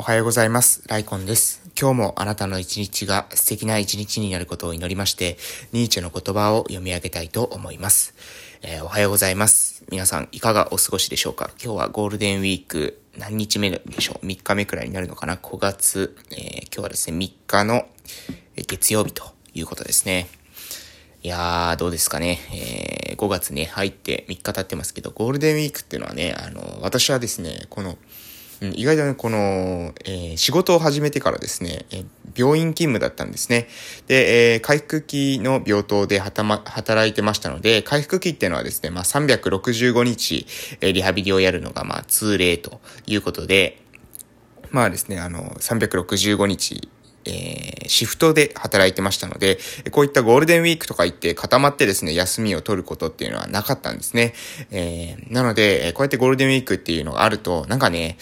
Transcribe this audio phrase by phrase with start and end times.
[0.00, 0.84] おはようございます。
[0.86, 1.60] ライコンです。
[1.76, 5.38] 今日もあなたの一日が素敵な一日になることを祈りまして、
[5.72, 8.14] ニーチェの言葉を読み上げたいと思います。
[8.62, 9.82] えー、おはようございます。
[9.90, 11.50] 皆さんいかがお過ごしでしょうか？
[11.60, 17.88] 今日はゴールデンウィーク何日目でしょう ?3 日目くらいになるのかな ?5 月、えー、今日はですね、3日の
[18.54, 20.28] 月曜日ということですね。
[21.24, 22.38] いやー、どうですかね？
[22.52, 27.98] えー、5月ね、入って3日経ってますけど、ゴールデンウィークっていうのはね、あの、私はですね、この、
[28.60, 33.68] 意外とね、この、えー、仕事を始めてからですね、えー、病院勤務だったんですね。
[34.08, 40.46] で、えー、回復期の病棟で働いてましたので、回復期っていうのはですね、まあ、365日、
[40.80, 43.80] えー、リハビリをやるのが、まあ、通例ということで、
[44.70, 46.88] まあですね、あの、365日、
[47.24, 49.58] えー、シフトで働いてましたので、
[49.90, 54.34] こういったゴールデンウィークとか行って固まってですね、休みを取ることっていうのはなかったんですね。
[54.70, 58.16] えー、なので、こうやってゴールデンウィークっていうのがあると、なんかね、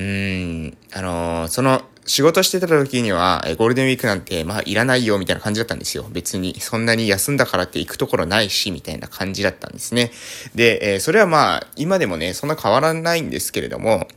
[0.00, 6.06] うん、あのー、その、仕事してた時には、ゴールデンウィークなんて、まあ、いらないよ、みたいな感じだったんですよ。
[6.10, 10.10] 別に、そんなに休んだからって行くところないし、みたいな感じだったんですね。
[10.54, 14.08] で、えー、それはまあ、今でもね、そんな変わらないんですけれども、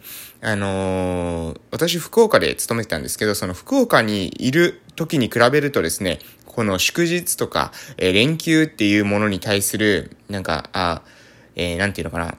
[0.41, 11.01] あのー、私、福岡で勤めてたんですけど、その福岡にいる時に比べるとですね、この祝日とか、えー、連休っていうものに対する、なんか、あ、
[11.55, 12.37] えー、なんていうのかな、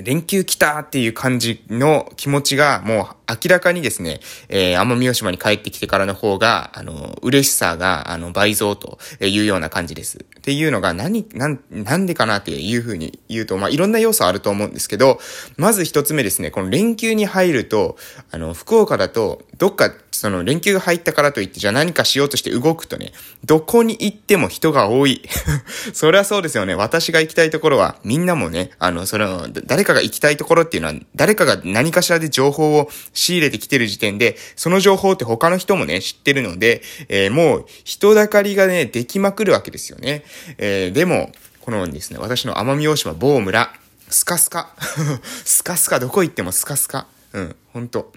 [0.00, 10.18] 連休来たっていう感じの気持ちがもう明らかにですね、えー、奄美大島に帰ってきてからの方が、あの、嬉しさが、あの、倍増というような感じです。
[10.18, 15.20] っていうのが何、なん、なんでかなっていうふうに言うと、まあ、いろんな要素あると思うんですけど、
[15.56, 17.96] まず一つ目ですね、この連休に入ると、
[18.30, 23.12] あの、福岡だと、どっか、その連休が入ったからといって、じゃあ何かしようとして動くとね、
[23.44, 25.22] どこに行っても人が多い。
[25.94, 26.74] そりゃそうですよね。
[26.74, 32.90] 私が行きたいところは、みんなもね、あの、その、誰かが行きたいところっていうのは、誰かが何かしらで情報を
[33.22, 40.24] 仕入れてきてる時点で、その情報って他の人もね、知ってるので、えー、もう人だかりがね、できまくるわけですよね。
[40.58, 43.72] えー、でも、このですね、私の奄美大島某村、
[44.08, 44.74] スカスカ。
[45.44, 47.06] スカスカ、どこ行ってもスカスカ。
[47.32, 48.12] うん、ほんと。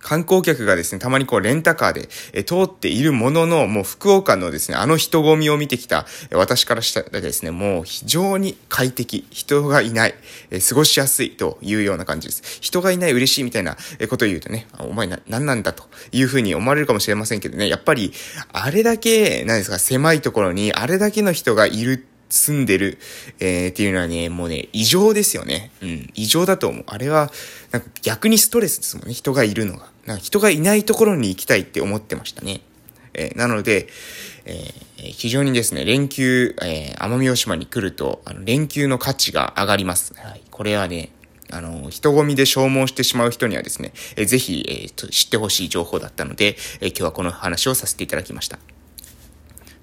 [0.00, 10.14] 観光客がですね、たまにこうレンタカーで、え通っているものの、もう福岡のですね、あの人混みを見てきた、え私からしたらですね、もう非常に快適、人がいない、
[10.50, 12.58] え過ごしやすいというような感じです。
[12.60, 13.76] 人がいない嬉しいみたいな
[14.08, 18.12] ことを言うとね、お前な、何なんだというふうに思われるかもしれませんけどね、やっぱり、
[18.52, 22.98] あれだけ、何ですか、狭いところにあれだけの人がいるって住んでる、
[23.40, 25.70] えー、っていうのはね、もうね、異常ですよね。
[25.82, 26.84] うん、異常だと思う。
[26.86, 27.30] あれは、
[27.70, 29.90] なんか逆にストレスですもんね、人がいるのが。
[30.06, 32.60] なんか人がいないところに行きたいって思ってましたね。
[33.14, 33.88] えー、なので、
[34.44, 40.14] えー、非常にですね、連休、えー、奄美大島に来ると、あの、連休の価値が上がります。
[40.14, 40.42] はい。
[40.50, 41.10] これはね、
[41.50, 48.58] あの、人混みで消耗してしまう人にはですね、えー、ぜひ、えー、知ってほしい情報だったので、えー、今日はこの話をさせていただきました。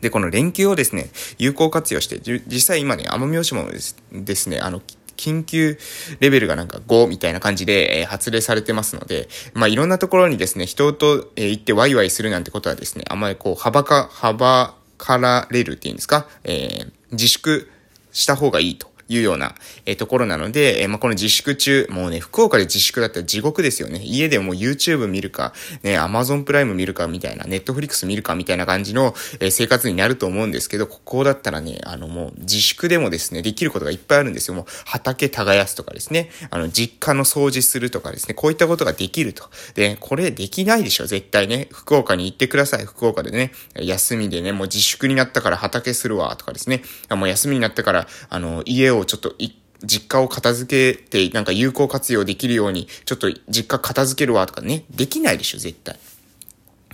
[0.05, 4.79] で、この連休をですね、有効活用して、実際今ね、奄美大島もですね、あの、
[5.17, 5.79] 緊急
[6.19, 17.71] レベルがなんか5みたいな感じで、えー、発令されてますので、まあ、いろんなところにですね、人と、えー、行ってワイワイするなんてことはですね、あまりこう、はばか、はばかられるっていうんですか、えー、自粛
[18.11, 18.94] した方がいいと。
[19.07, 19.55] いうような、
[19.85, 24.01] え、ところなので、え、まあ、この自粛中、もうね、福岡で自粛だったら地獄ですよね。
[24.03, 34.55] 家でも YouTube 見るか、ね、Amazon プライム見るかみたいな、Netflix 見るかみたいな感じの、え、生活になると思うんですけど、ここだったらね、あのもう自粛でもですね、できることがいっぱいあるんですよ。
[34.55, 39.49] もう畑耕すとかですね、あの実家の掃除するとかですね、こういったことができると。
[39.75, 41.67] で、これできないでしょ、絶対ね。
[41.71, 42.85] 福岡に行ってください。
[42.85, 46.83] 福岡でね、休みでね、もう自粛になったから畑するわ、とかですね。
[47.09, 49.35] もう休みになったから、あの、家ををちょっと
[49.83, 55.97] 実家を片付けて、なんか有効活用できるように、ちょっと実家片付けるわとかね、できないでしょ、絶対。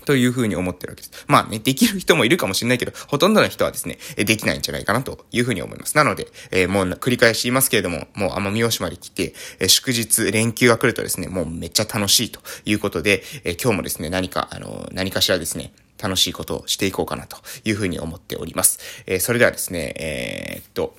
[0.05, 1.25] というふうに思ってるわけです。
[1.27, 5.95] まあね、できる人もいるかもしれないけど、ほとんどの人はですね、できないんじゃないかなというふうに思います。
[5.95, 18.79] なので、えー、もう繰り返し言いますけれども、もう奄美大島で来て、えー、祝日、連休が来るとですね、もうめっちゃ楽しいということで、えー、今日もですね、何か、あの、何かしらですね、楽しいことをしていこうかなというふうに思っております。
[19.05, 20.95] えそれではですね、えっと、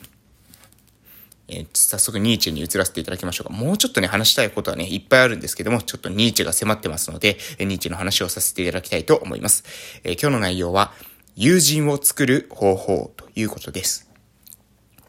[1.48, 3.52] えー、早速ニーチェに移らせていただきましょうか。
[3.52, 9.64] もうちょっとね、話したいことはね、いっぱいあるんですけども、ちょっとニーチェが迫ってますので、えニーチェの話をさせていただきたいと思います。
[10.04, 10.92] えー、今日の内容は、
[11.34, 14.10] 友人を作る方法ということです。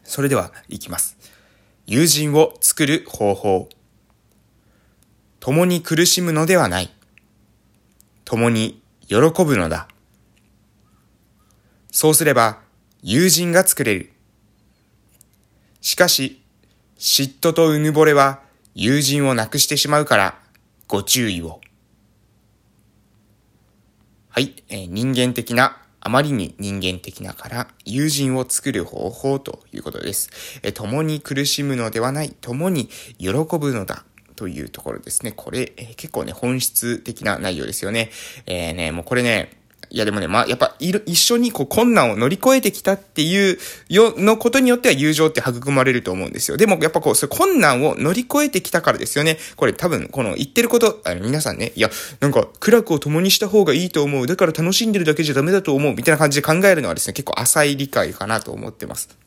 [0.02, 1.16] それでは、いきます。
[1.86, 3.68] 友人を作る方法。
[5.40, 6.90] 共に苦しむのではない。
[8.24, 9.88] 共に喜ぶのだ。
[11.90, 12.60] そうすれば、
[13.02, 14.13] 友人が作れる。
[15.84, 16.40] しかし、
[16.98, 18.40] 嫉妬とうぬぼれは
[18.74, 20.38] 友人をなくしてしまうから、
[20.88, 21.60] ご注意を。
[24.30, 30.30] はい、えー、人間的なあまりに人間的なから友人を作る方法ということです。
[30.62, 32.88] え共に苦しむのではない、共に
[33.18, 34.06] 喜ぶのだ。
[34.36, 35.32] というところですね。
[35.32, 38.10] これ、えー、結構ね、本質的な内容ですよね。
[38.46, 39.63] えー、ね、もうこれね、
[39.94, 43.58] いやでもね、まあ、やっぱ、いる、一緒にこう困難を乗り越えてきたっていう
[43.88, 46.56] よ、のことによっては友情って育まれると思うんですよ。
[46.56, 49.38] でも、やっぱこう、そう困難を乗り越えてきたからですよね。
[49.54, 54.26] これ多分、この言ってること、あの、皆さんね、いや、なんか、苦楽を共にした方がいいと思う。
[54.26, 55.94] だから楽しんでるだけじゃダメだと思う。
[55.94, 59.23] みたいな感じで考えるのはですね、結構浅い理解かなと思ってます。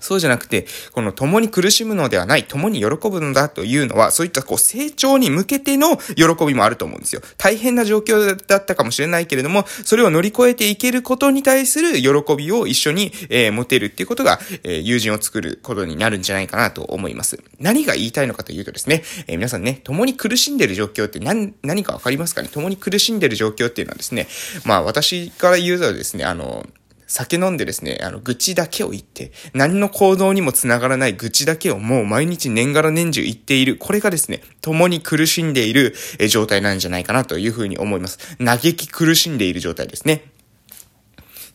[0.00, 7.22] そうじゃなくて、この共に苦しむのではない、共に喜ぶのだというのは、そういったこう成長に向けての喜びもあると思うんですよ。
[7.38, 17.38] 大変な状況だったかもしれないけれども、それを乗り越えていけることに対する喜びを一緒に、えー、持てるっていうことが、えー、友人を作ることになるんじゃないかなと思います。
[17.58, 22.48] 何が言いたいのかというとですね、えー、皆さんね、共に苦しんでる状況って何、何かわかりますかね？
[22.52, 24.28] 共に苦しんでる状況っていうのはですね、
[24.64, 26.66] まあ私から言うとですね、あの、
[27.06, 33.76] 酒飲んでですね、あの、愚痴だけを言って、何の行動にもつながらない愚痴だけをもう毎日年がら年中言っている。
[33.76, 35.94] これがですね、共に苦しんでいる
[36.28, 38.36] 状態なんじゃないかなというふうに思います。
[38.38, 40.30] 嘆き苦しんでいる状態ですね。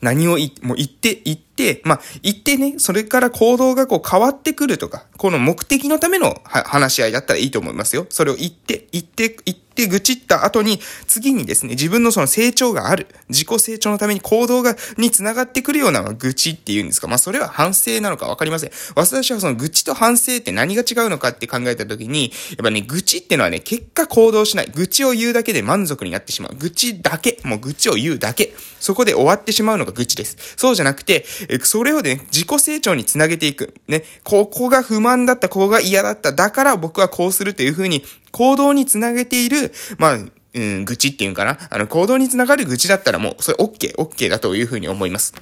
[0.02, 8.08] 何を言、もう言って、言って、まあ、言ってね、それから行動がこう変わってくるとか、この目的のための話し合いだったらいいと思いますよ。
[8.10, 17.08] それを言って、言って、言って、って愚痴った後に、次にですね、自分のその成長がある、自己成長のために行動が、につながってくるような愚痴っていうんですか。
[17.08, 18.72] まあ、それは反省なのかわかりません。
[18.96, 24.72] 私はその愚痴と反省って何が違うのかって考えた時に、やっぱね、愚痴ってのはね、結果行動しない。
[24.74, 26.56] 愚痴を言うだけで満足になってしまう。
[26.56, 27.40] 愚痴だけ。
[27.44, 28.54] もう愚痴を言うだけ。
[28.80, 30.38] そこで終わってしまうのが愚痴です。
[30.58, 31.26] そうじゃなくて、
[31.64, 33.74] それをね、自己成長につなげていく。
[33.88, 36.34] ね、ここが不満だった、ここが嫌だった。
[36.34, 40.20] だから僕はこうするというふうに行動につなげている、まあ、
[40.54, 41.58] うん、愚痴っていうんかな？
[41.70, 45.34] あの、行動につながる愚痴だったらもう、それ OK、OK だというふうに思います。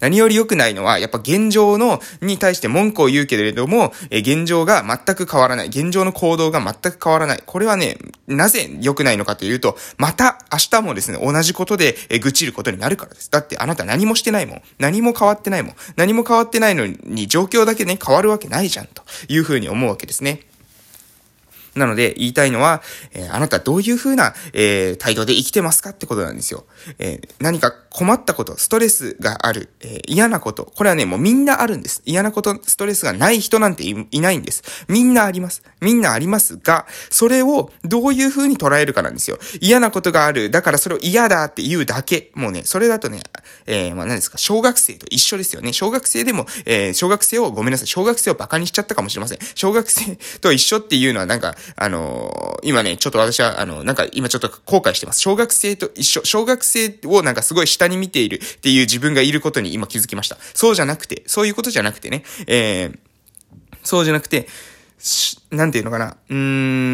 [0.00, 5.66] 何より良くないのは、やっぱ現状の、に対して文句を言うけれども、え現状が全く変わらない。
[5.68, 7.42] 現状の行動が全く変わらない。
[7.44, 13.30] これはね、なぜ良くないのかというと、また明日もですね、同じことで、え愚痴ることになるからです。
[13.30, 14.62] だってあなた何もしてないもん。
[14.78, 15.74] 何も変わってないもん。
[15.96, 20.40] 何も変わってないのに状況だけね、変わるわけないじゃん、というふうに思うわけですね。
[21.74, 22.82] なので、言いたいのは、
[23.12, 26.64] えー、あなたどういう風な、えー、態度で生きてますかってことなんですよ。
[26.98, 32.02] えー、何か困ったこと、ストレスがある、え嫌なこと、これはね、もうみんなあるんです。
[32.04, 34.62] 嫌なこと、ストレスがない人なんていいないんです。
[34.88, 35.62] みんなあります。
[35.80, 39.38] みんなありますが、それをどういう風に捉えるかなんですよ。
[39.60, 42.32] 嫌なことがある、だからそれを嫌だって言うだけ。
[42.34, 43.22] もうね、それだとね、
[43.66, 45.72] え、まあ何ですか、小学生と一緒ですよね。
[45.72, 49.38] 小学生でも、え小学生を、ごめんなさい、小学生を馬鹿にしちゃったかもしれません。
[49.54, 55.20] 小学生と一緒っていうのはなんか、あのー、今ね、ちょっと私は、あの、なんか今ちょっと後悔してます。
[55.20, 60.36] 小学生と一緒、小学生をなんかすごい下に見ているっていう自分がいることに今気づきました。
[60.54, 62.98] そうじゃなくて、そういうことじゃなくてね、えー、
[63.82, 64.48] そうじゃなくて、
[65.50, 66.36] なんていうのかな、うー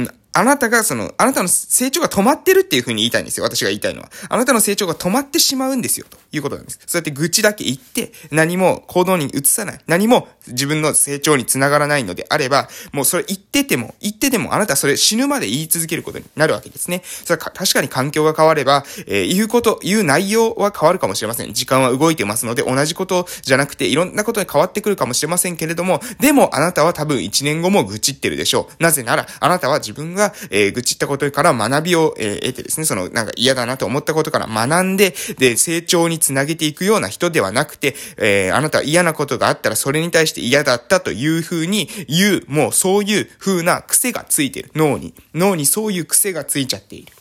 [0.02, 3.44] ん、あなたがその、あなたの成長が止まってるっていう風に言いたいんですよ。
[3.44, 4.10] 私が言いたいのは。
[4.28, 6.06] あなたの成長が止まってしまうんですよ。
[6.08, 6.78] ということなんです。
[6.86, 9.80] そうやって愚痴だけ言って、何も行動に移さない。
[9.86, 17.02] 何も自分の成長につながらないのであれば、もうそれ言ってても、言ってても、あなたそれ死ぬまで言い続けることになるわけですね。
[17.04, 21.52] それは確かに環境が変われば、えー、言うこと、言う内容は変わるかもしれません。
[21.52, 28.82] 時間は動いてますので、同じことじゃなくて、いろんなことに変わってくるかもしれませんけれども、でもあなたは多分1年後も愚痴ってるでしょう。
[28.82, 44.70] なぜなら、あなたは自分が、がえー、愚痴ったことから学びを、えー、得てですね、その、なんか嫌だなと思ったことから学んで、で、成長につなげていくような人ではなくて、えー、あなたは嫌なことがあったらそれに対して嫌だったという風に言う、もうそういう風な癖がついてる。
[44.74, 45.14] 脳に。
[45.34, 47.12] 脳にそういう癖がついちゃっている。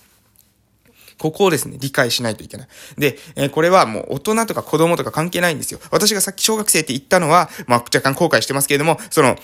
[1.20, 2.68] ここをですね、理解しないといけない。
[2.98, 5.80] で、えー、これはもう大人とか子供とか関係ないんですよ。
[5.92, 9.38] 私がさっき小学生って言ったのは、まあ若干後悔してますけれども、その、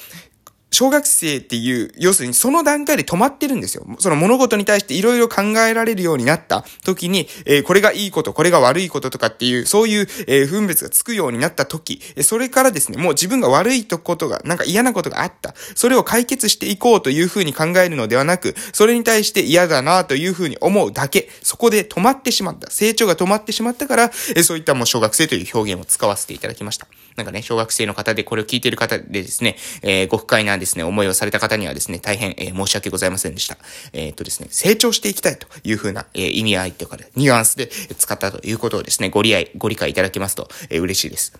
[0.71, 3.85] 小学生っていう、要するにその段階で止まってるんですよ。
[3.99, 15.53] その物事に対していろいろ考えられるようになった時に、えー、これがいいこと、これが悪いこととかっていう、そういう、えー、分別がつくようになった時、それからですね、もう自分が悪いとことが、なんか嫌なことがあった。
[15.75, 22.69] それを解決していこうというふうに考えるのではなく、それに対して嫌だなというふうに思うだけ、そこで止まってしまった。
[22.69, 26.87] 成長が止まってしまったから、えー、そういったもう小学生という表現を使わせていただきました。
[27.15, 33.57] なんかね、小学生の方でこれを聞いてる方でですね、えー、ご不快なですね、思いをされた方にはですね、大変、えー、申し訳ございませんでした。
[33.93, 41.33] えー、っとですね、成長していきたいというふうな、えー、意味合いというかで、ニュアンスで使ったということをですね、ご理解、ご理解いただけますと、えー、嬉しいです。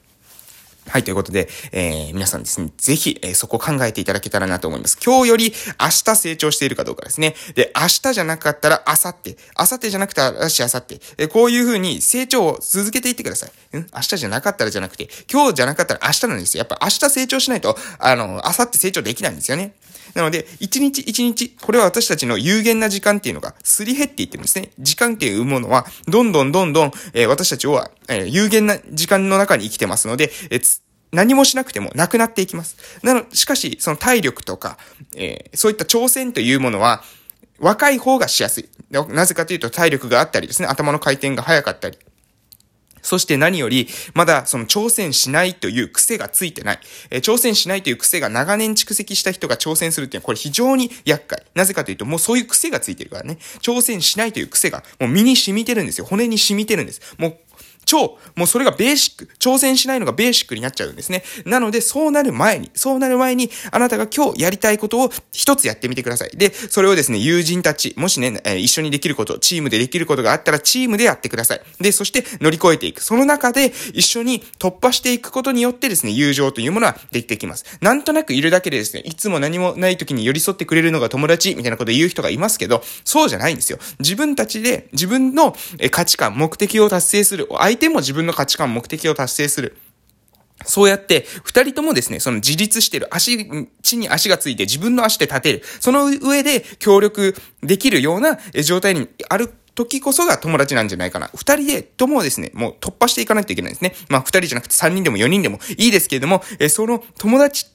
[0.88, 4.98] はい、ということで、えー、皆さんですね、ぜひ、えー、そこ考えていただけたらなと思います。
[5.04, 7.36] 今日より明日成長しているかどうかですね。
[7.56, 13.52] で、明日じゃなかったら明後日、明後日じゃなくて明日、明後日、えー、こういうふうに成長を続けていってください。
[13.74, 13.88] うん？
[13.94, 16.60] 明日じゃなかったらじゃなくて、今日じゃなかったら明日なんですよ。
[16.60, 19.74] やっぱ明日成長しないと、あの、明後日成長できないんですよね。
[20.16, 24.72] なので、一日一日、これは私たちの有限な時間っていうのがすり減っていってるんですね。
[24.80, 30.82] 時間っていうものは、どんどんどんどん、えー、私たちは、えー、有限な時間の中に生きてますので、えー
[31.12, 32.76] 何もしなくてもなくなっていきます。
[33.02, 34.78] なの、しかし、その体力とか、
[35.16, 37.04] えー、そういった挑戦というものは、
[37.60, 38.70] 若い方がしやすい。
[38.92, 41.98] なぜかというと体力があったりですね、頭の回転が速かったり。
[43.06, 46.80] そして何より、まだその挑戦しないという癖がついてない。
[47.12, 51.46] えー、挑戦しないという癖が長年蓄積した人が挑戦するっていうのはこれ非常に厄介。
[51.54, 53.38] なぜかというともうそういう癖がついてるからね。
[53.62, 56.06] 挑戦しないという癖がもう身に染みてるんですよ。
[56.06, 57.02] 骨に染みてるんです。
[57.18, 57.38] もう
[57.86, 61.24] 超、もうそれがベーシック、挑戦しないのがベーシックになっちゃうんですね。
[61.46, 66.32] なので、そうなる前に、そうなる前に、あなたが今日やりたいことを一つやってみてください。
[66.36, 71.62] で、それをですね、友人たち、もしね、えー、一緒にできること、チームでできることがあったら、チームでやってください。
[71.80, 73.02] で、そして乗り越えていく。
[73.02, 77.66] その中で、一緒に突破していくことによってですね、友情というものはできてきます。
[77.82, 83.80] なんとなくいるだけでですね、いつも何もない時に寄り添ってくれるのが友達、みたいなこと言う人がいますけど、そうじゃないんですよ。
[84.00, 85.56] 自分たちで、自分の
[85.92, 87.48] 価値観、目的を達成する。
[87.58, 89.78] 相相手も自分の価値観、目的を達成する。
[90.64, 95.64] そうやって、二人ともですね、その自立してる、足、地に足がついて自分の足で立てる。
[95.82, 101.30] その上で協力できるような状態にある時こそが友達なんじゃないかな。
[101.36, 103.94] 二人でともですね、もう突破していかないといけないですね。
[104.10, 107.66] まあ二人じゃなくて三人でも四人でもいいですけれども、えその友達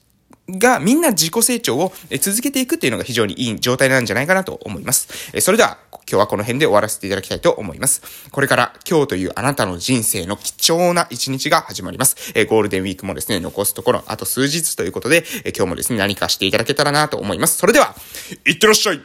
[0.49, 5.39] がみんな自己成長を続けていくっていうのが非常にいい状態なんじゃないかなと思います。
[5.39, 5.77] それでは、
[6.09, 8.29] 今日はこの辺で終わらせていただきたいと思います。
[8.31, 12.45] これから今日というあなたの人生の貴重な一日が始まりますえ。
[12.45, 17.57] ゴールデンウィークもですね、残すところあと数日ということでえ、今日もですね、何かしていただけたらなと思います。
[17.57, 17.95] それでは、
[18.45, 19.01] いってらっしゃい